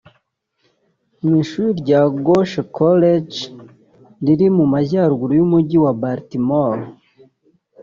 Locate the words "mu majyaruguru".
4.57-5.31